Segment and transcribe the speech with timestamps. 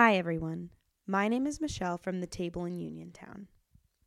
[0.00, 0.70] Hi, everyone.
[1.08, 3.48] My name is Michelle from the table in Uniontown.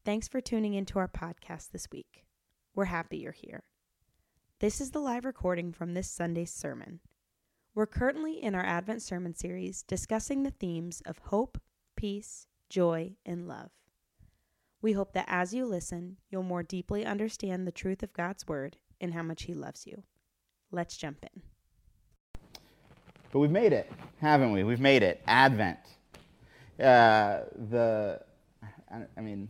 [0.05, 2.23] Thanks for tuning into our podcast this week.
[2.73, 3.63] We're happy you're here.
[4.59, 7.01] This is the live recording from this Sunday's sermon.
[7.75, 11.59] We're currently in our Advent sermon series discussing the themes of hope,
[11.97, 13.71] peace, joy, and love.
[14.81, 18.77] We hope that as you listen, you'll more deeply understand the truth of God's Word
[19.01, 20.03] and how much He loves you.
[20.71, 21.41] Let's jump in.
[23.31, 24.63] But we've made it, haven't we?
[24.63, 25.21] We've made it.
[25.25, 25.79] Advent.
[26.79, 28.21] Uh, the,
[29.17, 29.47] I, mean,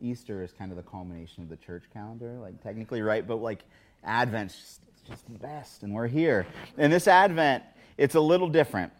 [0.00, 3.26] Easter is kind of the culmination of the church calendar, like technically, right?
[3.26, 3.64] But like
[4.04, 6.46] Advent's just, just the best, and we're here.
[6.76, 7.64] And this Advent,
[7.96, 8.92] it's a little different.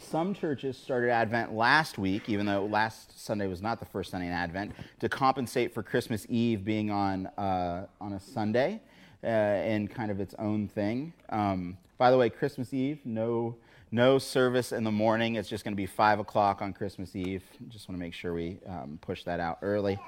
[0.00, 4.26] Some churches started Advent last week, even though last Sunday was not the first Sunday
[4.26, 8.80] in Advent, to compensate for Christmas Eve being on, uh, on a Sunday
[9.24, 11.12] uh, and kind of its own thing.
[11.30, 13.56] Um, by the way, Christmas Eve, no,
[13.90, 15.36] no service in the morning.
[15.36, 17.42] It's just going to be 5 o'clock on Christmas Eve.
[17.68, 19.98] Just want to make sure we um, push that out early.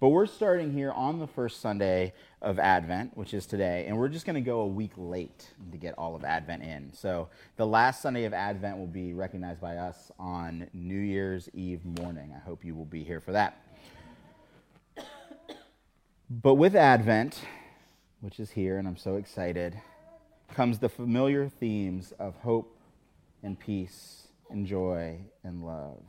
[0.00, 4.08] But we're starting here on the first Sunday of Advent, which is today, and we're
[4.08, 6.90] just going to go a week late to get all of Advent in.
[6.94, 11.84] So the last Sunday of Advent will be recognized by us on New Year's Eve
[11.84, 12.32] morning.
[12.34, 13.62] I hope you will be here for that.
[16.32, 17.40] But with Advent,
[18.20, 19.80] which is here, and I'm so excited,
[20.54, 22.76] comes the familiar themes of hope
[23.42, 26.02] and peace and joy and love.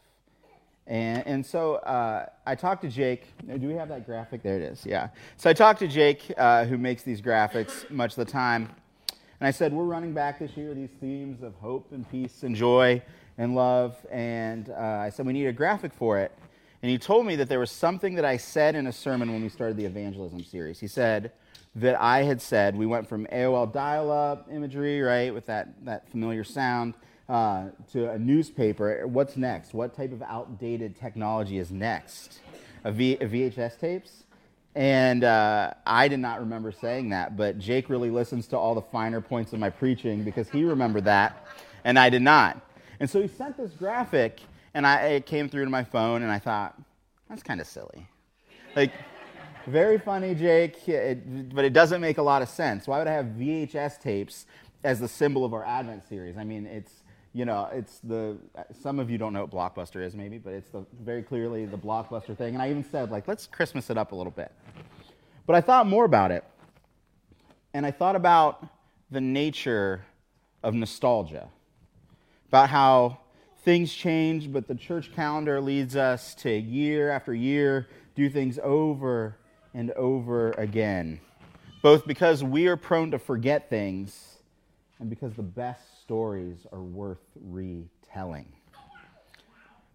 [0.88, 3.28] And, and so uh, I talked to Jake.
[3.48, 4.44] Do we have that graphic?
[4.44, 5.09] There it is, yeah.
[5.38, 8.70] So I talked to Jake, uh, who makes these graphics much of the time.
[9.39, 12.56] And I said, We're running back this year these themes of hope and peace and
[12.56, 13.02] joy
[13.38, 13.95] and love.
[14.12, 16.32] And uh, I said, We need a graphic for it.
[16.82, 19.44] And he told me that there was something that I said in a sermon when
[19.44, 20.80] we started the evangelism series.
[20.80, 21.32] He said
[21.76, 26.10] that I had said, we went from AOL dial up imagery, right, with that, that
[26.10, 26.96] familiar sound,
[27.30, 29.06] uh, to a newspaper.
[29.08, 29.73] What's next?
[29.73, 32.40] What type of outdated technology is next?
[32.84, 34.23] A, v- a VHS tapes?
[34.73, 38.82] And uh, I did not remember saying that, but Jake really listens to all the
[38.82, 41.45] finer points of my preaching because he remembered that,
[41.84, 42.60] and I did not.
[43.00, 44.39] And so he sent this graphic,
[44.73, 46.80] and I, it came through to my phone, and I thought,
[47.30, 48.08] that's kind of silly.
[48.76, 48.92] Like,
[49.67, 52.87] very funny, Jake, it, but it doesn't make a lot of sense.
[52.87, 54.45] Why would I have VHS tapes
[54.83, 56.37] as the symbol of our Advent series?
[56.37, 58.37] I mean, it's you know, it's the
[58.81, 61.77] some of you don't know what Blockbuster is, maybe, but it's the very clearly the
[61.77, 62.55] Blockbuster thing.
[62.55, 64.52] And I even said like, let's Christmas it up a little bit.
[65.45, 66.43] But I thought more about it,
[67.73, 68.67] and I thought about
[69.10, 70.04] the nature
[70.64, 71.48] of nostalgia,
[72.49, 73.20] about how
[73.64, 79.38] things change, but the church calendar leads us to year after year do things over
[79.73, 81.20] and over again,
[81.82, 84.38] both because we are prone to forget things
[84.99, 88.52] and because the best stories are worth retelling.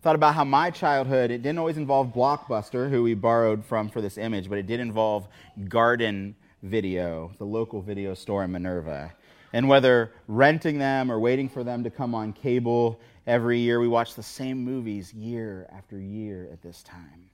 [0.03, 4.01] Thought about how my childhood, it didn't always involve Blockbuster, who we borrowed from for
[4.01, 5.27] this image, but it did involve
[5.69, 9.13] Garden Video, the local video store in Minerva.
[9.57, 13.89] And whether renting them or waiting for them to come on cable every year, we
[13.89, 17.31] watch the same movies year after year at this time.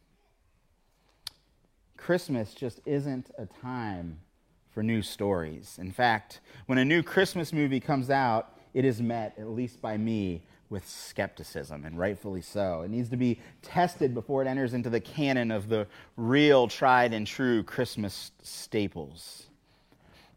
[1.97, 4.21] Christmas just isn't a time
[4.71, 5.79] for new stories.
[5.81, 9.97] In fact, when a new Christmas movie comes out, it is met, at least by
[9.97, 12.83] me, with skepticism, and rightfully so.
[12.83, 17.15] It needs to be tested before it enters into the canon of the real, tried
[17.15, 19.49] and true Christmas staples.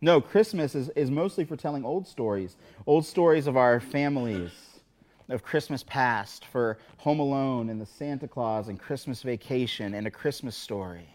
[0.06, 4.52] No, Christmas is, is mostly for telling old stories, old stories of our families,
[5.30, 10.12] of Christmas past, for Home Alone and the Santa Claus and Christmas Vacation and a
[10.12, 11.10] Christmas story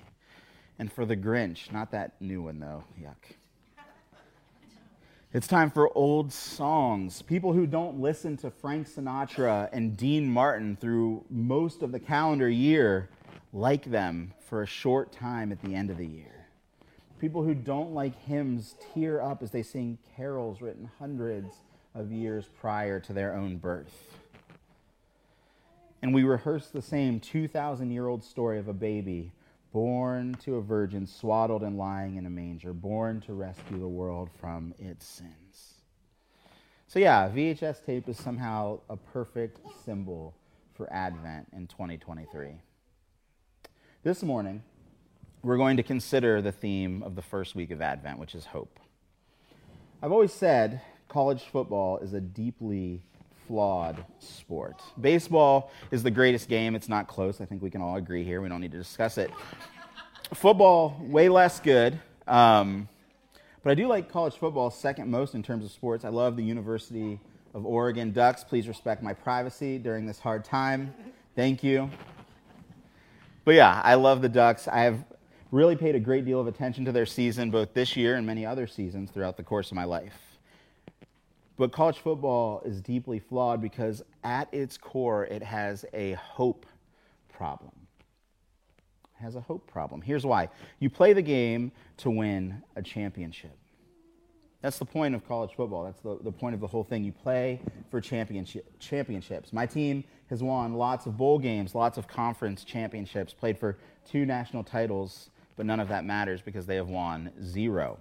[0.80, 1.70] and for the Grinch.
[1.70, 2.82] Not that new one, though.
[3.00, 3.36] Yuck.
[5.32, 7.22] It's time for old songs.
[7.22, 12.48] People who don't listen to Frank Sinatra and Dean Martin through most of the calendar
[12.48, 13.08] year
[13.52, 16.39] like them for a short time at the end of the year.
[17.20, 21.54] People who don't like hymns tear up as they sing carols written hundreds
[21.94, 24.16] of years prior to their own birth.
[26.00, 29.32] And we rehearse the same 2,000 year old story of a baby
[29.72, 34.30] born to a virgin, swaddled and lying in a manger, born to rescue the world
[34.40, 35.74] from its sins.
[36.88, 40.34] So, yeah, VHS tape is somehow a perfect symbol
[40.74, 42.54] for Advent in 2023.
[44.02, 44.62] This morning,
[45.42, 48.78] we're going to consider the theme of the first week of Advent, which is hope.
[50.02, 53.02] I've always said college football is a deeply
[53.46, 54.80] flawed sport.
[55.00, 56.74] Baseball is the greatest game.
[56.74, 57.40] It's not close.
[57.40, 58.40] I think we can all agree here.
[58.40, 59.30] We don't need to discuss it.
[60.34, 61.98] Football, way less good.
[62.28, 62.88] Um,
[63.62, 66.04] but I do like college football second most in terms of sports.
[66.04, 67.18] I love the University
[67.52, 70.94] of Oregon Ducks, please respect my privacy during this hard time.
[71.34, 71.90] Thank you.
[73.44, 74.68] But yeah, I love the Ducks.
[74.68, 75.04] I have
[75.50, 78.46] really paid a great deal of attention to their season, both this year and many
[78.46, 80.18] other seasons throughout the course of my life.
[81.56, 86.64] But college football is deeply flawed because at its core, it has a hope
[87.32, 87.72] problem.
[89.18, 90.00] It has a hope problem.
[90.00, 90.48] Here's why
[90.78, 93.56] you play the game to win a championship.
[94.62, 95.84] That's the point of college football.
[95.84, 97.02] That's the, the point of the whole thing.
[97.02, 97.60] You play
[97.90, 99.52] for championship, championships.
[99.52, 104.26] My team has won lots of bowl games, lots of conference championships, played for two
[104.26, 105.30] national titles,
[105.60, 107.98] but none of that matters because they have won zero.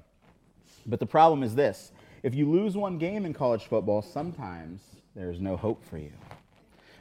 [0.86, 1.92] But the problem is this
[2.24, 4.80] if you lose one game in college football, sometimes
[5.14, 6.14] there's no hope for you.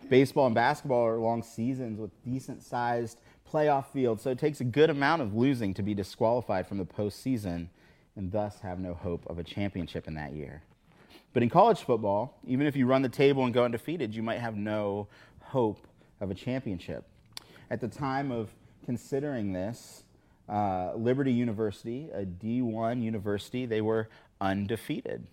[0.08, 4.64] Baseball and basketball are long seasons with decent sized playoff fields, so it takes a
[4.64, 7.68] good amount of losing to be disqualified from the postseason
[8.16, 10.64] and thus have no hope of a championship in that year.
[11.34, 14.40] But in college football, even if you run the table and go undefeated, you might
[14.40, 15.06] have no
[15.38, 15.86] hope
[16.20, 17.04] of a championship.
[17.70, 18.50] At the time of
[18.84, 20.02] considering this,
[20.48, 24.08] uh, Liberty University, a D1 university, they were
[24.40, 25.26] undefeated.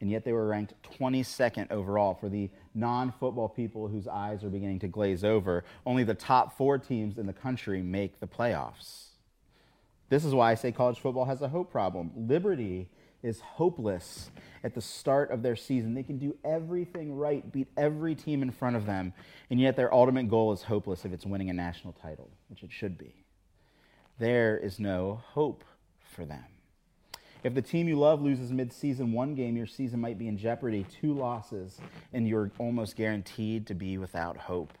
[0.00, 4.50] And yet they were ranked 22nd overall for the non football people whose eyes are
[4.50, 5.64] beginning to glaze over.
[5.86, 9.06] Only the top four teams in the country make the playoffs.
[10.08, 12.10] This is why I say college football has a hope problem.
[12.14, 12.88] Liberty
[13.22, 14.30] is hopeless
[14.62, 15.94] at the start of their season.
[15.94, 19.14] They can do everything right, beat every team in front of them,
[19.50, 22.70] and yet their ultimate goal is hopeless if it's winning a national title, which it
[22.70, 23.25] should be.
[24.18, 25.62] There is no hope
[26.00, 26.44] for them.
[27.42, 30.86] If the team you love loses midseason one game, your season might be in jeopardy.
[31.00, 31.78] Two losses,
[32.14, 34.72] and you're almost guaranteed to be without hope.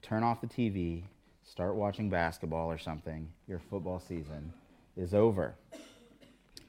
[0.00, 1.02] Turn off the TV,
[1.42, 3.28] start watching basketball or something.
[3.48, 4.52] Your football season
[4.96, 5.56] is over.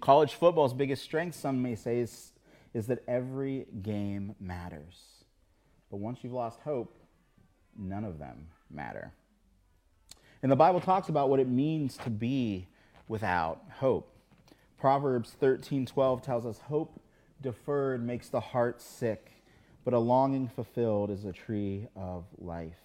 [0.01, 2.31] College football's biggest strength, some may say, is,
[2.73, 5.23] is that every game matters.
[5.91, 6.97] But once you've lost hope,
[7.77, 9.13] none of them matter.
[10.45, 12.67] And the Bible talks about what it means to be
[13.07, 14.15] without hope.
[14.77, 17.01] Proverbs 13:12 tells us hope
[17.41, 19.31] deferred makes the heart sick,
[19.83, 22.77] but a longing fulfilled is a tree of life.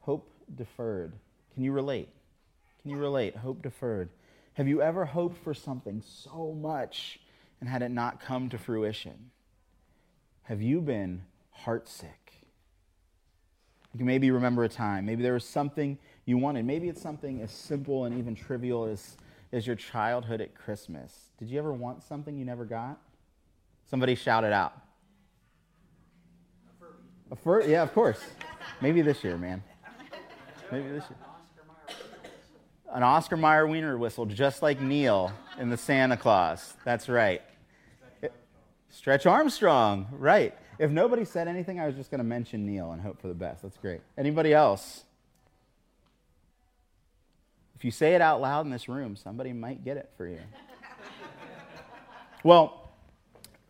[0.00, 0.26] Hope
[0.56, 1.12] deferred.
[1.52, 2.08] Can you relate?
[2.80, 3.36] Can you relate?
[3.36, 4.08] Hope deferred.
[4.54, 7.20] Have you ever hoped for something so much
[7.60, 9.32] and had it not come to fruition?
[10.44, 11.26] Have you been
[11.66, 12.23] heartsick?
[13.94, 15.06] You can maybe remember a time.
[15.06, 16.66] Maybe there was something you wanted.
[16.66, 19.16] Maybe it's something as simple and even trivial as,
[19.52, 21.30] as your childhood at Christmas.
[21.38, 22.98] Did you ever want something you never got?
[23.88, 24.74] Somebody shout it out.
[27.30, 27.62] A fur?
[27.62, 28.20] Yeah, of course.
[28.82, 29.62] Maybe this year, man.
[30.70, 31.18] Maybe this year
[32.94, 36.74] an Oscar Mayer wiener whistle, just like Neil in the Santa Claus.
[36.84, 37.42] That's right.
[38.88, 40.54] Stretch Armstrong, right.
[40.78, 43.34] If nobody said anything, I was just going to mention Neil and hope for the
[43.34, 43.62] best.
[43.62, 44.00] That's great.
[44.18, 45.04] Anybody else?
[47.76, 50.40] If you say it out loud in this room, somebody might get it for you.
[52.44, 52.90] well,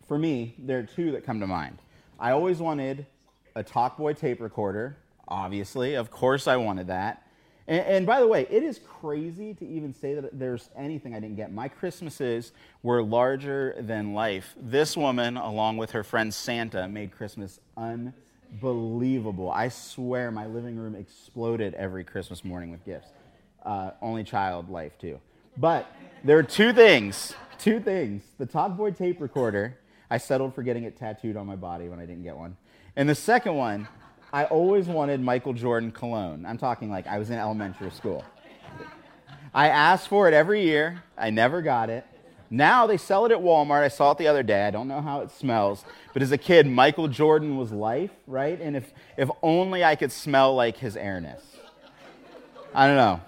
[0.07, 1.79] for me, there are two that come to mind.
[2.19, 3.07] I always wanted
[3.55, 4.97] a Talkboy tape recorder,
[5.27, 5.95] obviously.
[5.95, 7.24] Of course, I wanted that.
[7.67, 11.21] And, and, by the way, it is crazy to even say that there's anything I
[11.21, 11.53] didn't get.
[11.53, 12.53] My Christmases
[12.83, 14.55] were larger than life.
[14.61, 19.51] This woman, along with her friend Santa, made Christmas unbelievable.
[19.51, 23.09] I swear my living room exploded every Christmas morning with gifts.
[23.65, 25.19] Uh, only child life, too.
[25.57, 25.91] But
[26.23, 27.35] there are two things.
[27.59, 28.23] Two things.
[28.37, 29.79] The Talkboy tape recorder,
[30.11, 32.59] I settled for getting it tattooed on my body when I didn't get one.
[32.95, 33.89] And the second one,
[34.35, 36.45] I always wanted Michael Jordan cologne.
[36.45, 38.25] I'm talking like I was in elementary school.
[39.55, 41.05] I asked for it every year.
[41.17, 42.05] I never got it.
[42.51, 43.85] Now they sell it at Walmart.
[43.85, 44.67] I saw it the other day.
[44.67, 45.85] I don't know how it smells.
[46.13, 48.61] But as a kid, Michael Jordan was life, right?
[48.61, 51.41] And if, if only I could smell like his airness.
[52.75, 53.21] I don't know.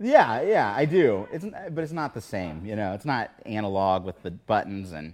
[0.00, 1.28] Yeah, yeah, I do.
[1.30, 2.94] It's, but it's not the same, you know.
[2.94, 5.12] It's not analog with the buttons and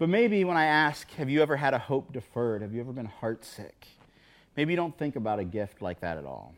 [0.00, 2.62] but maybe when I ask, have you ever had a hope deferred?
[2.62, 3.84] Have you ever been heartsick?
[4.56, 6.54] Maybe you don't think about a gift like that at all.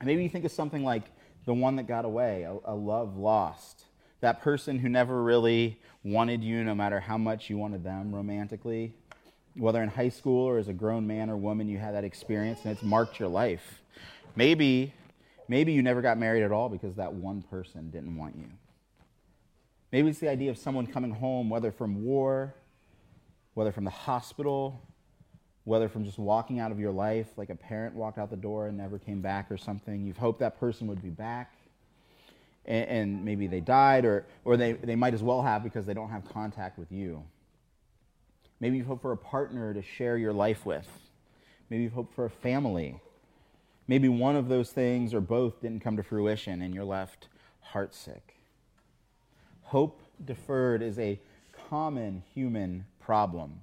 [0.00, 1.02] Maybe you think of something like
[1.44, 3.86] the one that got away, a, a love lost.
[4.20, 8.94] That person who never really wanted you, no matter how much you wanted them romantically.
[9.56, 12.60] Whether in high school or as a grown man or woman, you had that experience
[12.62, 13.82] and it's marked your life.
[14.36, 14.94] Maybe,
[15.48, 18.46] maybe you never got married at all because that one person didn't want you.
[19.92, 22.54] Maybe it's the idea of someone coming home, whether from war,
[23.54, 24.82] whether from the hospital,
[25.64, 28.66] whether from just walking out of your life, like a parent walked out the door
[28.66, 30.04] and never came back or something.
[30.04, 31.54] You've hoped that person would be back.
[32.64, 36.10] and, maybe they died, or, or they, they might as well have because they don't
[36.10, 37.22] have contact with you.
[38.60, 40.86] Maybe you've hoped for a partner to share your life with.
[41.68, 43.00] Maybe you've hoped for a family.
[43.88, 47.28] Maybe one of those things or both didn't come to fruition and you're left
[47.72, 48.20] heartsick.
[49.72, 51.18] Hope deferred is a
[51.70, 53.62] common human problem.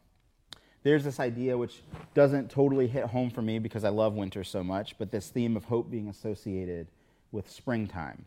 [0.81, 1.83] There's this idea which
[2.15, 5.55] doesn't totally hit home for me because I love winter so much, but this theme
[5.55, 6.87] of hope being associated
[7.31, 8.25] with springtime.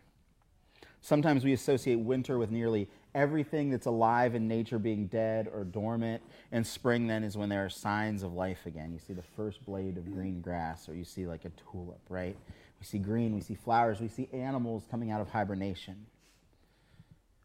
[1.01, 6.23] Sometimes we associate winter with nearly everything that's alive in nature being dead or dormant.
[6.53, 8.93] And spring then is when there are signs of life again.
[8.93, 12.37] You see the first blade of green grass, or you see like a tulip, right?
[12.79, 16.07] We see green, we see flowers, we see animals coming out of hibernation.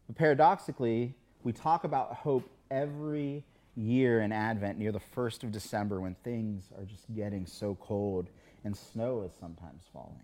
[0.08, 3.44] But paradoxically, we talk about hope every
[3.76, 8.28] year in Advent near the 1st of December when things are just getting so cold
[8.64, 10.18] and snow is sometimes falling.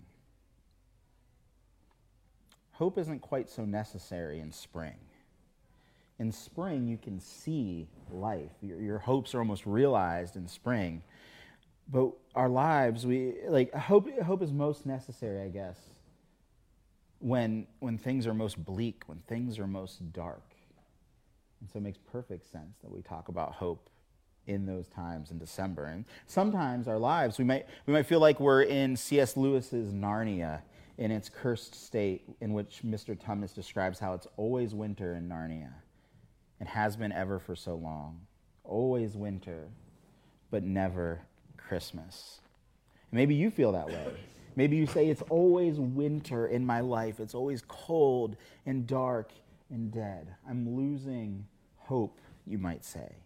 [2.73, 4.97] Hope isn't quite so necessary in spring
[6.19, 8.53] in spring, you can see life.
[8.63, 11.03] Your, your hopes are almost realized in spring.
[11.91, 14.09] But our lives, we like hope.
[14.21, 15.79] Hope is most necessary, I guess,
[17.25, 20.55] when when things are most bleak, when things are most dark.
[21.61, 23.89] And so it makes perfect sense that we talk about hope
[24.47, 25.87] in those times in December.
[25.87, 29.39] And sometimes our lives, we might we might feel like we're in C.S.
[29.39, 30.61] Lewis's Narnia
[30.99, 33.19] in its cursed state, in which Mr.
[33.19, 35.73] Tumnus describes how it's always winter in Narnia
[36.61, 38.21] and has been ever for so long.
[38.65, 39.69] Always winter,
[40.51, 41.23] but never
[41.57, 42.41] Christmas.
[43.11, 44.13] And Maybe you feel that way.
[44.57, 47.21] Maybe you say, It's always winter in my life.
[47.21, 49.33] It's always cold and dark
[49.71, 50.35] and dead.
[50.49, 51.47] I'm losing
[51.77, 53.17] hope, you might say.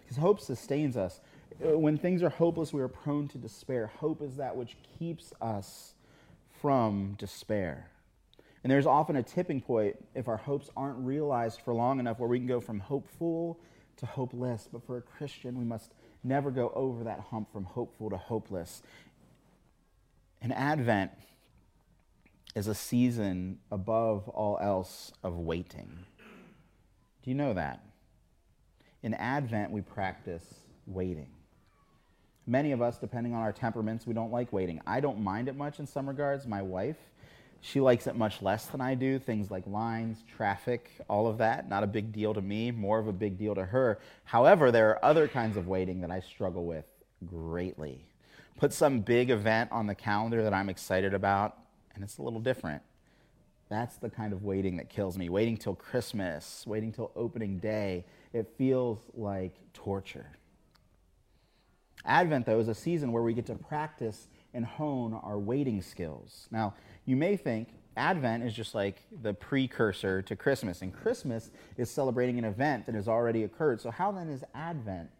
[0.00, 1.20] Because hope sustains us.
[1.64, 3.86] Uh, when things are hopeless, we are prone to despair.
[3.98, 5.94] Hope is that which keeps us
[6.60, 7.88] from despair.
[8.62, 12.28] And there's often a tipping point if our hopes aren't realized for long enough where
[12.28, 13.58] we can go from hopeful
[13.96, 14.68] to hopeless.
[14.72, 15.92] But for a Christian, we must
[16.22, 18.82] never go over that hump from hopeful to hopeless.
[20.42, 21.12] And Advent
[22.56, 26.04] is a season above all else of waiting.
[27.22, 27.80] Do you know that?
[29.04, 30.44] In Advent, we practice
[30.86, 31.30] waiting.
[32.44, 34.80] Many of us, depending on our temperaments, we don't like waiting.
[34.84, 36.44] I don't mind it much in some regards.
[36.44, 36.98] My wife,
[37.60, 39.20] she likes it much less than I do.
[39.20, 43.06] Things like lines, traffic, all of that, not a big deal to me, more of
[43.06, 44.00] a big deal to her.
[44.24, 46.84] However, there are other kinds of waiting that I struggle with
[47.24, 48.04] greatly.
[48.56, 51.58] Put some big event on the calendar that I'm excited about,
[51.94, 52.82] and it's a little different.
[53.68, 55.28] That's the kind of waiting that kills me.
[55.28, 60.26] Waiting till Christmas, waiting till opening day, it feels like torture.
[62.04, 66.48] Advent, though, is a season where we get to practice and hone our waiting skills.
[66.50, 66.74] Now,
[67.06, 72.38] you may think Advent is just like the precursor to Christmas, and Christmas is celebrating
[72.38, 73.80] an event that has already occurred.
[73.80, 75.10] So, how then is Advent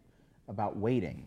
[0.49, 1.27] about waiting?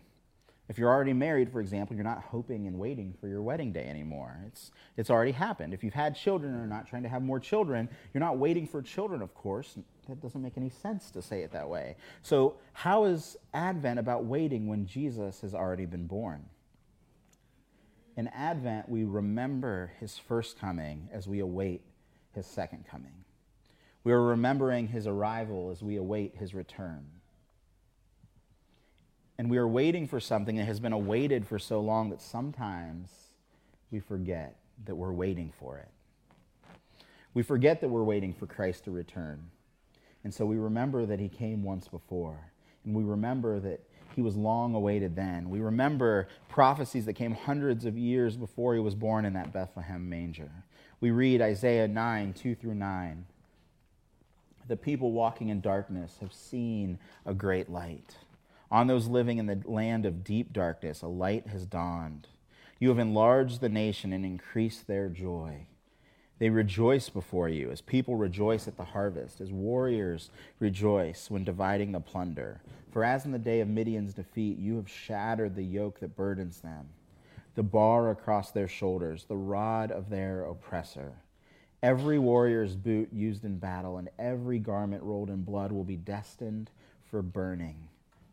[0.68, 3.86] If you're already married, for example, you're not hoping and waiting for your wedding day
[3.86, 4.40] anymore.
[4.46, 5.72] It's, it's already happened.
[5.72, 8.66] If you've had children and are not trying to have more children, you're not waiting
[8.66, 9.78] for children, of course.
[10.08, 11.96] That doesn't make any sense to say it that way.
[12.22, 16.44] So, how is Advent about waiting when Jesus has already been born?
[18.16, 21.82] In Advent, we remember his first coming as we await
[22.32, 23.24] his second coming.
[24.02, 27.06] We are remembering his arrival as we await his return.
[29.38, 33.10] And we are waiting for something that has been awaited for so long that sometimes
[33.90, 35.88] we forget that we're waiting for it.
[37.34, 39.50] We forget that we're waiting for Christ to return.
[40.24, 42.50] And so we remember that he came once before.
[42.84, 43.80] And we remember that
[44.14, 45.50] he was long awaited then.
[45.50, 50.08] We remember prophecies that came hundreds of years before he was born in that Bethlehem
[50.08, 50.50] manger.
[51.00, 53.26] We read Isaiah 9, 2 through 9.
[54.68, 58.16] The people walking in darkness have seen a great light.
[58.70, 62.26] On those living in the land of deep darkness, a light has dawned.
[62.78, 65.66] You have enlarged the nation and increased their joy.
[66.38, 71.92] They rejoice before you as people rejoice at the harvest, as warriors rejoice when dividing
[71.92, 72.60] the plunder.
[72.90, 76.60] For as in the day of Midian's defeat, you have shattered the yoke that burdens
[76.60, 76.88] them,
[77.54, 81.14] the bar across their shoulders, the rod of their oppressor.
[81.82, 86.70] Every warrior's boot used in battle and every garment rolled in blood will be destined
[87.10, 87.88] for burning,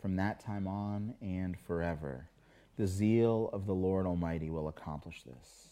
[0.00, 2.28] from that time on and forever.
[2.76, 5.70] The zeal of the Lord Almighty will accomplish this.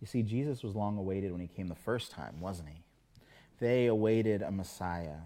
[0.00, 2.82] You see, Jesus was long awaited when he came the first time, wasn't he?
[3.58, 5.16] They awaited a Messiah.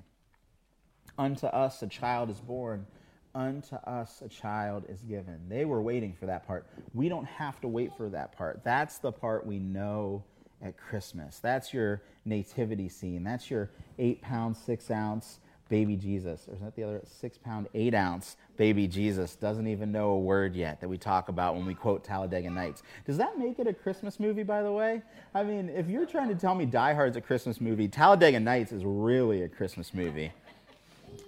[1.19, 2.87] Unto us a child is born,
[3.35, 5.41] unto us a child is given.
[5.49, 6.69] They were waiting for that part.
[6.95, 8.63] We don't have to wait for that part.
[8.63, 10.23] That's the part we know
[10.63, 11.41] at Christmas.
[11.41, 13.25] That's your nativity scene.
[13.25, 16.47] That's your eight pound, six ounce baby Jesus.
[16.49, 19.37] Or is that the other six pound, eight ounce baby Jesus?
[19.37, 22.83] Doesn't even know a word yet that we talk about when we quote Talladega Nights.
[23.07, 25.03] Does that make it a Christmas movie, by the way?
[25.35, 28.73] I mean, if you're trying to tell me Die Hard's a Christmas movie, Talladega Nights
[28.73, 30.33] is really a Christmas movie.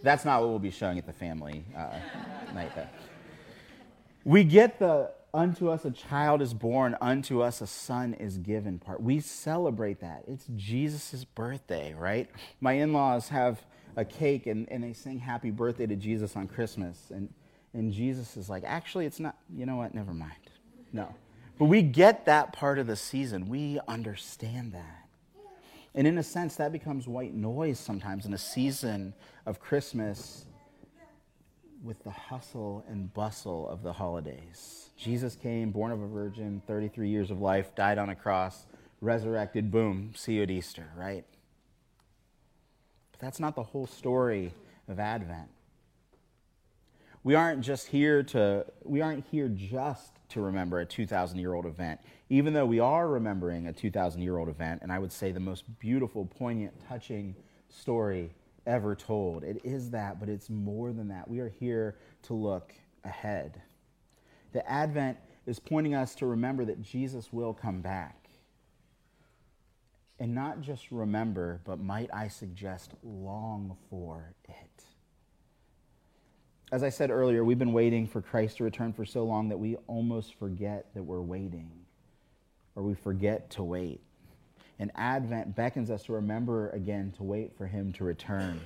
[0.03, 1.99] That's not what we'll be showing at the family uh,
[2.55, 2.73] night.
[2.75, 2.87] Though.
[4.25, 8.79] We get the unto us a child is born, unto us a son is given
[8.79, 9.01] part.
[9.03, 10.25] We celebrate that.
[10.27, 12.29] It's Jesus' birthday, right?
[12.61, 13.65] My in laws have
[13.97, 17.11] a cake and, and they sing happy birthday to Jesus on Christmas.
[17.11, 17.33] And,
[17.75, 19.95] and Jesus is like, actually, it's not, you know what?
[19.95, 20.33] Never mind.
[20.93, 21.15] No.
[21.59, 23.49] But we get that part of the season.
[23.49, 25.09] We understand that.
[25.95, 29.13] And in a sense, that becomes white noise sometimes in a season
[29.45, 30.47] of Christmas
[31.83, 34.91] with the hustle and bustle of the holidays.
[34.97, 38.67] Jesus came, born of a virgin, 33 years of life, died on a cross,
[39.01, 41.25] resurrected, boom, see you at Easter, right?
[43.21, 44.53] That's not the whole story
[44.89, 45.49] of Advent.
[47.23, 51.67] We aren't just here to we aren't here just to remember a 2000 year old
[51.67, 52.01] event.
[52.31, 55.41] Even though we are remembering a 2000 year old event and I would say the
[55.41, 57.35] most beautiful, poignant, touching
[57.69, 58.31] story
[58.67, 59.45] ever told.
[59.45, 61.29] It is that, but it's more than that.
[61.29, 62.73] We are here to look
[63.05, 63.61] ahead.
[64.53, 68.20] The Advent is pointing us to remember that Jesus will come back.
[70.21, 74.85] And not just remember, but might I suggest, long for it.
[76.71, 79.59] As I said earlier, we've been waiting for Christ to return for so long that
[79.59, 81.71] we almost forget that we're waiting,
[82.77, 84.01] or we forget to wait.
[84.79, 88.61] And Advent beckons us to remember again to wait for him to return.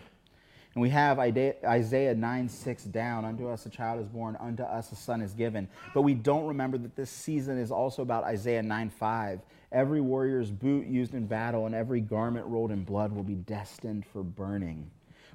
[0.74, 3.24] And we have Isaiah 9 6 down.
[3.24, 5.68] Unto us a child is born, unto us a son is given.
[5.94, 9.40] But we don't remember that this season is also about Isaiah 9 5.
[9.74, 14.06] Every warrior's boot used in battle and every garment rolled in blood will be destined
[14.06, 14.90] for burning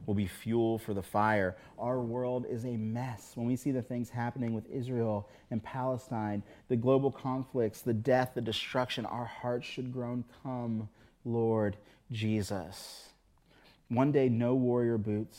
[0.05, 1.55] will be fuel for the fire.
[1.77, 3.33] Our world is a mess.
[3.35, 8.31] When we see the things happening with Israel and Palestine, the global conflicts, the death,
[8.33, 10.89] the destruction, our hearts should groan, Come,
[11.25, 11.77] Lord
[12.11, 13.09] Jesus.
[13.89, 15.37] One day, no warrior boots,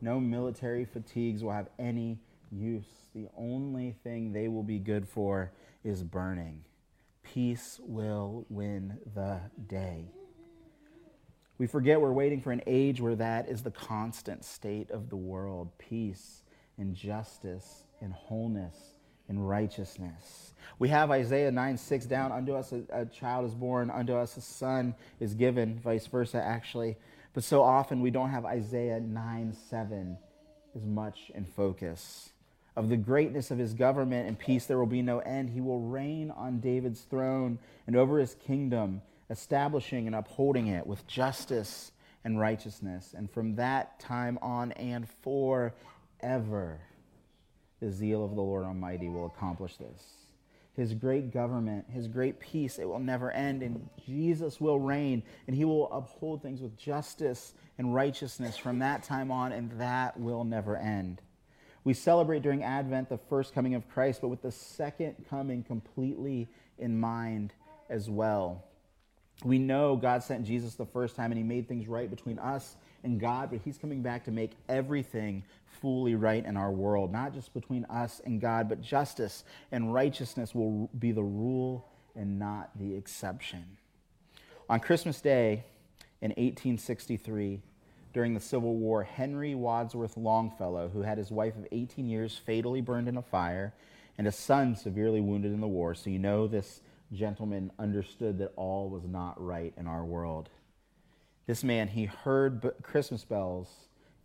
[0.00, 2.18] no military fatigues will have any
[2.50, 2.88] use.
[3.14, 5.52] The only thing they will be good for
[5.84, 6.64] is burning.
[7.34, 10.06] Peace will win the day.
[11.58, 15.16] We forget we're waiting for an age where that is the constant state of the
[15.16, 16.42] world peace
[16.76, 18.74] and justice and wholeness
[19.28, 20.54] and righteousness.
[20.80, 22.32] We have Isaiah 9 6 down.
[22.32, 26.42] Unto us a, a, child is born, unto us a son is given, vice versa,
[26.42, 26.96] actually.
[27.32, 30.18] But so often we don't have Isaiah 9 7
[30.74, 32.30] as much in focus.
[32.80, 35.50] Of the greatness of his government and peace, there will be no end.
[35.50, 41.06] He will reign on David's throne and over his kingdom establishing and upholding it with
[41.06, 41.92] justice
[42.24, 43.14] and righteousness.
[43.14, 46.80] And from that time on and forever,
[47.80, 50.02] the zeal of the Lord Almighty will accomplish this.
[50.72, 53.62] His great government, his great peace, it will never end.
[53.62, 59.02] And Jesus will reign, and he will uphold things with justice and righteousness from that
[59.02, 61.20] time on, and that will never end.
[61.84, 66.48] We celebrate during Advent the first coming of Christ, but with the second coming completely
[66.78, 67.52] in mind
[67.88, 68.64] as well.
[69.44, 72.76] We know God sent Jesus the first time and he made things right between us
[73.02, 75.44] and God, but he's coming back to make everything
[75.80, 80.54] fully right in our world, not just between us and God, but justice and righteousness
[80.54, 83.64] will be the rule and not the exception.
[84.68, 85.64] On Christmas Day
[86.20, 87.60] in 1863,
[88.12, 92.80] during the Civil War, Henry Wadsworth Longfellow, who had his wife of 18 years fatally
[92.80, 93.72] burned in a fire
[94.18, 96.80] and a son severely wounded in the war, so you know this
[97.12, 100.48] gentleman understood that all was not right in our world.
[101.46, 103.68] This man, he heard Christmas bells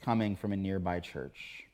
[0.02, 1.66] coming from a nearby church.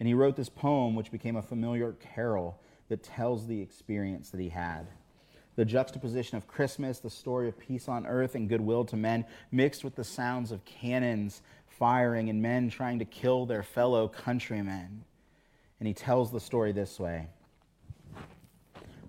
[0.00, 4.40] And he wrote this poem, which became a familiar carol that tells the experience that
[4.40, 4.88] he had.
[5.58, 9.82] The juxtaposition of Christmas, the story of peace on earth and goodwill to men, mixed
[9.82, 15.02] with the sounds of cannons firing and men trying to kill their fellow countrymen.
[15.80, 17.26] And he tells the story this way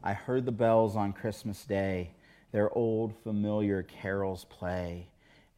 [0.04, 2.16] I heard the bells on Christmas Day,
[2.52, 5.06] their old familiar carols play,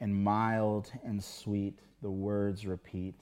[0.02, 3.16] and mild and sweet the words repeat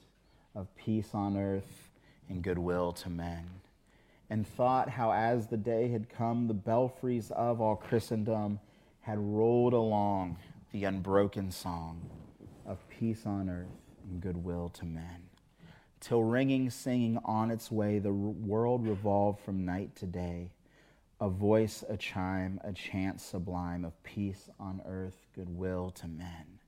[0.56, 1.88] of peace on earth
[2.28, 3.59] and goodwill to men.
[4.30, 8.60] And thought how, as the day had come, the belfries of all Christendom
[9.00, 10.38] had rolled along
[10.72, 12.08] the unbroken song
[12.64, 13.66] of peace on earth
[14.08, 15.24] and goodwill to men.
[15.98, 20.52] Till ringing, singing on its way, the world revolved from night to day
[21.20, 26.60] a voice, a chime, a chant sublime of peace on earth, goodwill to men.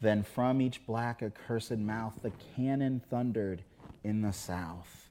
[0.00, 3.62] Then from each black accursed mouth the cannon thundered
[4.04, 5.10] in the south,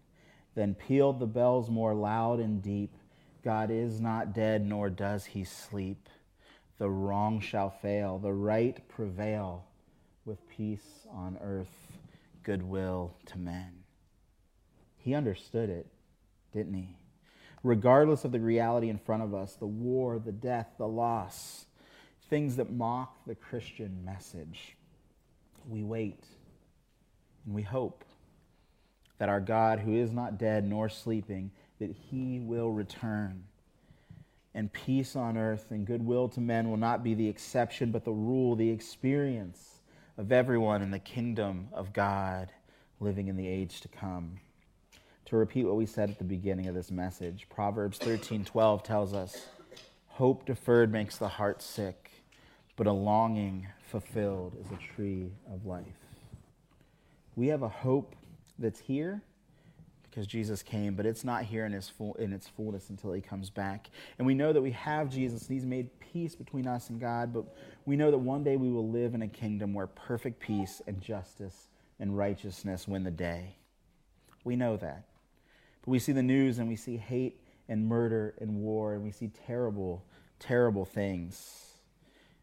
[0.55, 2.93] Then pealed the bells more loud and deep.
[3.43, 6.09] God is not dead, nor does he sleep.
[6.77, 9.65] The wrong shall fail, the right prevail,
[10.25, 11.91] with peace on earth,
[12.43, 13.71] goodwill to men.
[14.97, 15.87] He understood it,
[16.53, 16.95] didn't he?
[17.63, 21.65] regardless of the reality in front of us the war, the death, the loss,
[22.29, 24.75] things that mock the Christian message.
[25.67, 26.25] We wait
[27.45, 28.03] and we hope
[29.21, 33.43] that our God, who is not dead nor sleeping, that he will return.
[34.55, 38.11] And peace on earth and goodwill to men will not be the exception, but the
[38.11, 39.81] rule, the experience
[40.17, 42.49] of everyone in the kingdom of God
[42.99, 44.39] living in the age to come
[45.25, 47.45] to repeat what we said at the beginning of this message.
[47.47, 49.49] Proverbs 13:12 tells us,
[50.07, 52.09] "Hope deferred makes the heart sick,
[52.75, 56.07] but a longing fulfilled is a tree of life."
[57.35, 58.15] We have a hope
[58.61, 59.21] that's here
[60.11, 63.21] because Jesus came, but it's not here in, his full, in its fullness until he
[63.21, 63.89] comes back.
[64.17, 67.33] And we know that we have Jesus and he's made peace between us and God,
[67.33, 67.45] but
[67.85, 71.01] we know that one day we will live in a kingdom where perfect peace and
[71.01, 73.55] justice and righteousness win the day.
[74.43, 75.05] We know that.
[75.81, 79.11] But we see the news and we see hate and murder and war and we
[79.11, 80.03] see terrible,
[80.39, 81.75] terrible things.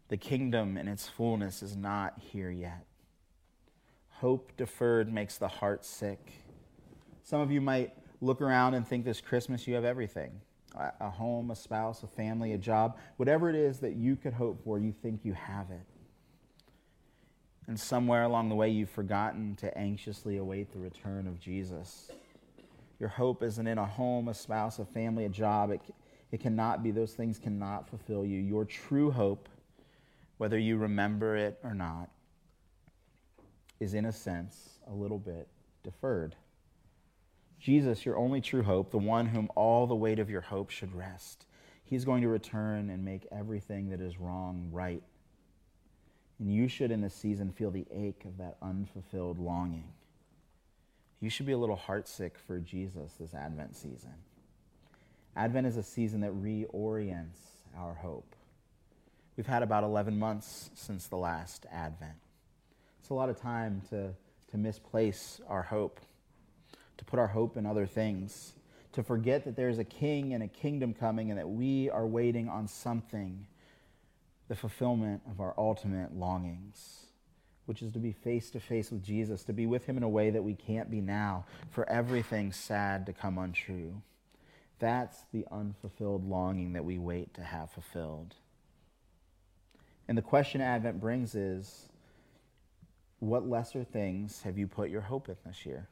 [0.09, 2.88] The kingdom in its fullness is not here yet.
[4.21, 6.33] Hope deferred makes the heart sick.
[7.23, 10.41] Some of you might look around and think this Christmas you have everything
[11.01, 14.63] a home, a spouse, a family, a job, whatever it is that you could hope
[14.63, 15.87] for, you think you have it.
[17.67, 22.11] And somewhere along the way, you've forgotten to anxiously await the return of Jesus.
[23.01, 25.71] Your hope isn't in a home, a spouse, a family, a job.
[25.71, 25.81] It,
[26.31, 26.91] it cannot be.
[26.91, 28.39] Those things cannot fulfill you.
[28.39, 29.49] Your true hope,
[30.37, 32.11] whether you remember it or not,
[33.81, 35.49] is in a sense a little bit
[35.83, 36.37] deferred.
[37.61, 40.95] Jesus, your only true hope, the one whom all the weight of your hope should
[40.95, 41.47] rest,
[41.85, 45.03] he's going to return and make everything that is wrong right.
[46.39, 49.93] And you should, in this season, feel the ache of that unfulfilled longing
[51.21, 54.15] you should be a little heartsick for Jesus this Advent season.
[55.37, 57.39] Advent is a season that reorients
[57.77, 58.35] our hope.
[59.37, 62.19] We've had about 11 months since the last Advent.
[63.01, 64.13] It's a lot of time to,
[64.51, 66.01] to misplace our hope,
[66.97, 68.53] to put our hope in other things,
[68.93, 72.49] to forget that there's a king and a kingdom coming and that we are waiting
[72.49, 73.47] on something,
[74.49, 77.09] the fulfillment of our ultimate longings
[77.69, 80.09] which is to be face to face with Jesus, to be with him in a
[80.09, 84.01] way that we can't be now, for everything sad to come untrue.
[84.79, 88.37] That's the unfulfilled longing that we wait to have fulfilled.
[90.09, 91.91] And the question Advent brings is
[93.21, 95.89] what lesser things have you put your hope in this year?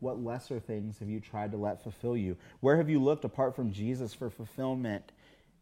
[0.00, 2.36] What lesser things have you tried to let fulfill you?
[2.60, 5.12] Where have you looked apart from Jesus for fulfillment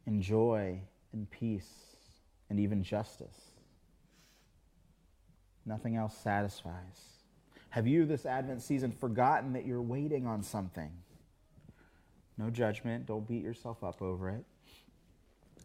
[0.07, 0.81] and joy
[1.13, 1.71] and peace
[2.51, 3.39] and even justice?
[5.67, 7.15] Nothing else satisfies.
[7.71, 10.91] Have you this Advent season forgotten that you're waiting on something?
[12.37, 13.07] No judgment.
[13.07, 14.45] Don't beat yourself up over it.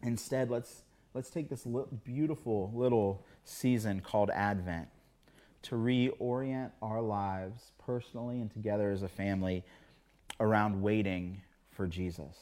[0.02, 0.82] Instead, let's,
[1.12, 1.66] let's take this
[2.04, 4.88] beautiful little season called Advent
[5.62, 9.64] to reorient our lives personally and together as a family
[10.38, 12.36] around waiting for Jesus,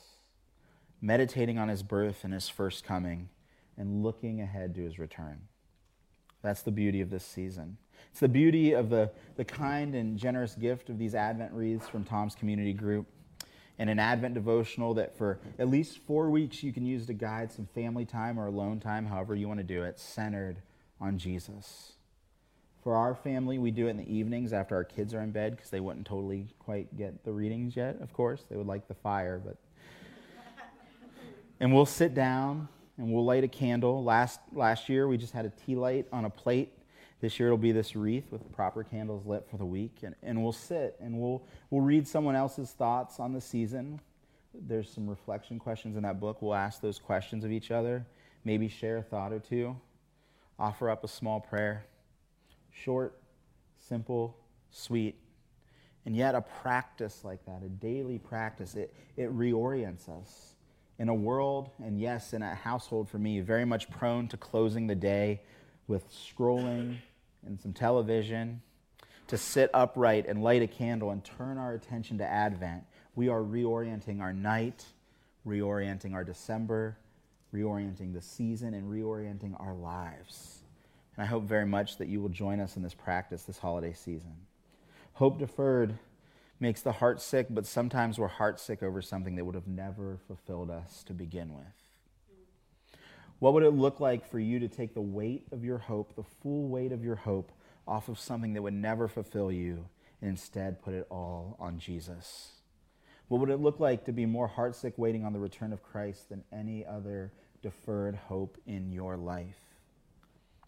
[1.01, 3.29] meditating on his birth and his first coming,
[3.77, 5.40] and looking ahead to his return.
[6.42, 7.79] That's the beauty of this season.
[8.11, 12.05] It's the beauty of the, the kind and generous gift of these Advent wreaths from
[12.05, 13.07] Tom's community group.
[13.79, 17.53] and an Advent devotional that for at least four weeks you can use to guide
[17.53, 20.59] some family time or alone time, however you want to do it, centered
[21.00, 21.92] on Jesus.
[22.82, 25.56] For our family, we do it in the evenings after our kids are in bed
[25.56, 28.44] because they wouldn't totally quite get the readings yet, of course.
[28.48, 29.56] They would like the fire, but.
[31.61, 34.02] and we'll sit down and we'll light a candle.
[34.04, 36.72] Last, last year, we just had a tea light on a plate.
[37.20, 39.98] This year, it'll be this wreath with proper candles lit for the week.
[40.02, 44.00] And, and we'll sit and we'll, we'll read someone else's thoughts on the season.
[44.54, 46.42] There's some reflection questions in that book.
[46.42, 48.06] We'll ask those questions of each other,
[48.44, 49.76] maybe share a thought or two,
[50.59, 51.85] offer up a small prayer.
[52.71, 53.18] Short,
[53.79, 54.37] simple,
[54.71, 55.16] sweet.
[56.05, 60.55] And yet, a practice like that, a daily practice, it, it reorients us
[60.99, 64.87] in a world, and yes, in a household for me, very much prone to closing
[64.87, 65.40] the day
[65.87, 66.97] with scrolling
[67.47, 68.61] and some television,
[69.29, 72.83] to sit upright and light a candle and turn our attention to Advent,
[73.14, 74.85] we are reorienting our night,
[75.47, 76.97] reorienting our December,
[77.54, 80.58] reorienting the season, and reorienting our lives.
[81.16, 83.92] And I hope very much that you will join us in this practice this holiday
[83.92, 84.37] season.
[85.14, 85.98] Hope deferred
[86.61, 90.18] makes the heart sick, but sometimes we're heart sick over something that would have never
[90.26, 91.66] fulfilled us to begin with.
[93.38, 96.24] What would it look like for you to take the weight of your hope, the
[96.42, 97.52] full weight of your hope,
[97.87, 99.87] off of something that would never fulfill you,
[100.20, 102.58] and instead put it all on Jesus?
[103.29, 106.31] What would it look like to be more heartsick waiting on the return of Christ
[106.31, 107.31] than any other
[107.62, 109.59] deferred hope in your life?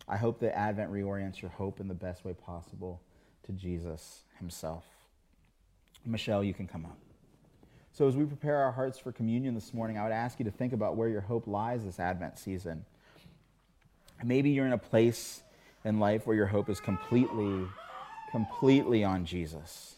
[0.06, 3.00] I hope that Advent reorients your hope in the best way possible
[3.44, 4.84] to Jesus himself.
[6.04, 6.98] Michelle, you can come up.
[7.92, 10.50] So, as we prepare our hearts for communion this morning, I would ask you to
[10.50, 12.84] think about where your hope lies this Advent season.
[14.22, 15.42] Maybe you're in a place
[15.84, 17.66] in life where your hope is completely,
[18.30, 19.96] completely on Jesus.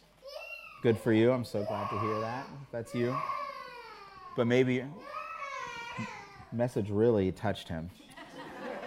[0.82, 1.30] Good for you.
[1.30, 2.44] I'm so glad to hear that.
[2.72, 3.16] that's you.
[4.34, 4.84] But maybe
[6.50, 7.88] message really touched him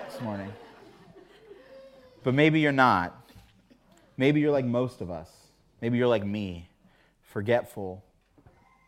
[0.06, 0.52] this morning.
[2.22, 3.32] But maybe you're not.
[4.18, 5.30] Maybe you're like most of us.
[5.82, 6.68] Maybe you're like me
[7.22, 8.04] forgetful,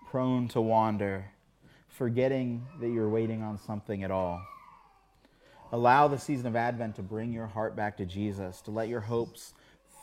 [0.09, 1.31] prone to wander,
[1.87, 4.41] forgetting that you're waiting on something at all.
[5.71, 8.99] Allow the season of Advent to bring your heart back to Jesus, to let your
[8.99, 9.53] hopes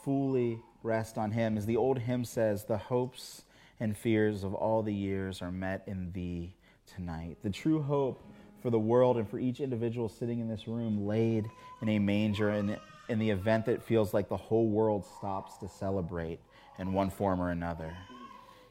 [0.02, 1.56] fully rest on Him.
[1.56, 3.42] As the old hymn says, the hopes
[3.80, 6.54] and fears of all the years are met in Thee
[6.94, 7.38] tonight.
[7.42, 8.22] The true hope
[8.62, 11.50] for the world and for each individual sitting in this room laid
[11.82, 12.76] in a manger in,
[13.08, 16.38] in the event that feels like the whole world stops to celebrate
[16.78, 17.94] in one form or another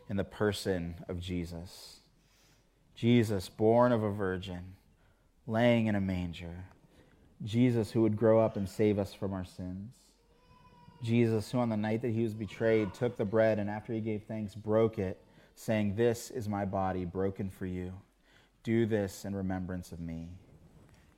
[0.10, 2.00] in the person of Jesus.
[2.96, 4.76] Jesus, born of a virgin,
[5.48, 6.66] laying in a manger.
[7.44, 9.94] Jesus, who would grow up and save us from our sins.
[11.04, 14.00] Jesus, who on the night that he was betrayed took the bread and after he
[14.00, 15.22] gave thanks broke it,
[15.56, 17.94] saying, This is my body broken for you.
[18.64, 20.30] Do this in remembrance of me.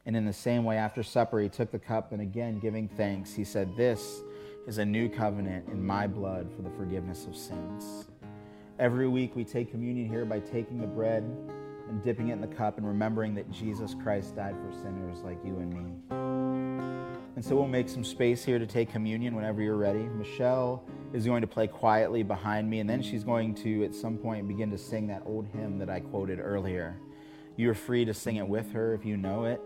[0.07, 3.33] And in the same way, after supper, he took the cup and again giving thanks,
[3.33, 4.21] he said, This
[4.67, 8.07] is a new covenant in my blood for the forgiveness of sins.
[8.79, 11.23] Every week we take communion here by taking the bread
[11.87, 15.37] and dipping it in the cup and remembering that Jesus Christ died for sinners like
[15.45, 16.24] you and me.
[17.35, 20.03] And so we'll make some space here to take communion whenever you're ready.
[20.03, 24.17] Michelle is going to play quietly behind me, and then she's going to, at some
[24.17, 26.97] point, begin to sing that old hymn that I quoted earlier.
[27.57, 29.59] You're free to sing it with her if you know it,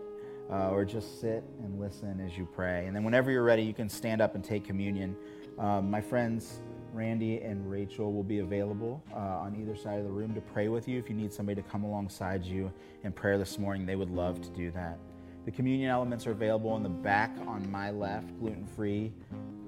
[0.50, 2.86] uh, or just sit and listen as you pray.
[2.86, 5.14] And then whenever you're ready, you can stand up and take communion.
[5.56, 6.60] Um, my friends,
[6.92, 10.66] Randy and Rachel will be available uh, on either side of the room to pray
[10.66, 10.98] with you.
[10.98, 12.72] If you need somebody to come alongside you
[13.04, 14.98] in prayer this morning, they would love to do that.
[15.46, 19.10] The communion elements are available in the back on my left, gluten free,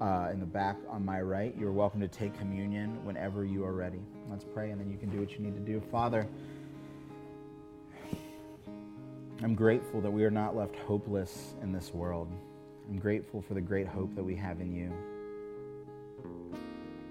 [0.02, 1.54] uh, in the back on my right.
[1.58, 4.00] You're welcome to take communion whenever you are ready.
[4.28, 5.80] Let's pray, and then you can do what you need to do.
[5.90, 6.28] Father,
[9.42, 12.30] I'm grateful that we are not left hopeless in this world.
[12.90, 14.92] I'm grateful for the great hope that we have in you.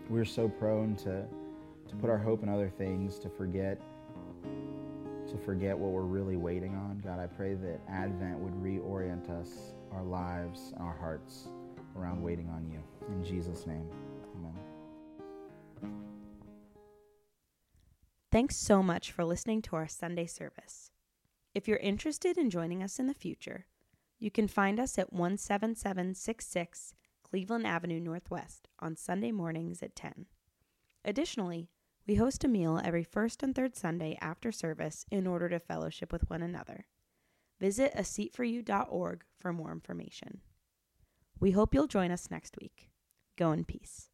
[0.08, 1.26] We're so prone to,
[1.88, 3.82] to put our hope in other things, to forget
[5.32, 7.02] to forget what we're really waiting on.
[7.04, 11.48] God, I pray that Advent would reorient us, our lives, our hearts
[11.98, 12.84] around waiting on you.
[13.08, 13.88] In Jesus' name,
[14.36, 14.54] amen.
[18.30, 20.92] Thanks so much for listening to our Sunday service.
[21.54, 23.66] If you're interested in joining us in the future,
[24.20, 30.26] you can find us at 17766 Cleveland Avenue Northwest on Sunday mornings at 10.
[31.06, 31.70] Additionally,
[32.08, 36.12] we host a meal every first and third Sunday after service in order to fellowship
[36.12, 36.86] with one another.
[37.60, 40.42] Visit a seatforyou.org for more information.
[41.40, 42.90] We hope you'll join us next week.
[43.38, 44.11] Go in peace.